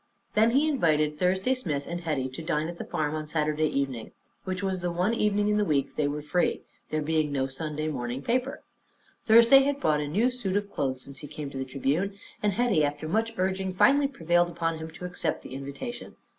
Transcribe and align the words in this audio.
Then 0.33 0.49
he 0.49 0.67
invited 0.67 1.19
Thursday 1.19 1.53
Smith 1.53 1.85
and 1.87 2.01
Hetty 2.01 2.27
to 2.29 2.41
dine 2.41 2.67
at 2.67 2.77
the 2.77 2.83
farm 2.85 3.13
on 3.13 3.27
Saturday 3.27 3.67
evening, 3.67 4.09
which 4.45 4.63
was 4.63 4.79
the 4.79 4.89
one 4.91 5.13
evening 5.13 5.47
in 5.47 5.57
the 5.57 5.63
week 5.63 5.95
they 5.95 6.07
were 6.07 6.23
free, 6.23 6.63
there 6.89 7.03
being 7.03 7.31
no 7.31 7.45
Sunday 7.45 7.87
morning 7.87 8.23
paper. 8.23 8.63
Thursday 9.27 9.59
had 9.61 9.79
bought 9.79 9.99
a 10.01 10.07
new 10.07 10.31
suit 10.31 10.55
of 10.57 10.71
clothes 10.71 11.03
since 11.03 11.19
he 11.19 11.27
came 11.27 11.51
to 11.51 11.57
the 11.59 11.65
Tribune, 11.65 12.17
and 12.41 12.53
Hetty, 12.53 12.83
after 12.83 13.07
much 13.07 13.33
urging, 13.37 13.71
finally 13.73 14.07
prevailed 14.07 14.49
upon 14.49 14.79
him 14.79 14.89
to 14.89 15.05
accept 15.05 15.43
the 15.43 15.53
invitation. 15.53 16.15